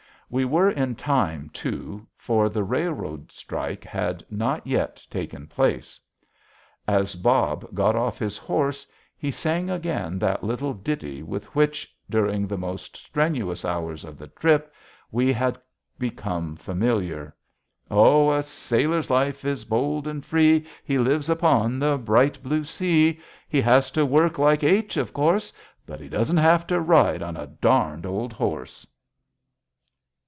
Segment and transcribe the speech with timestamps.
[0.33, 5.99] We were in time, too, for the railroad strike had not yet taken place.
[6.87, 8.87] As Bob got off his horse,
[9.17, 14.27] he sang again that little ditty with which, during the most strenuous hours of the
[14.27, 14.73] trip,
[15.11, 15.59] we had
[15.99, 17.35] become familiar:
[17.89, 23.19] "Oh, a sailor's life is bold and free, He lives upon the bright blue sea:
[23.49, 25.51] He has to work like h, of course,
[25.85, 28.87] But he doesn't have to ride on a darned old horse."